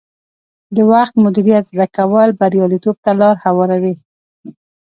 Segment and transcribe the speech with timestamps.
[0.75, 3.95] د وخت مدیریت زده کول بریالیتوب ته لار هواروي.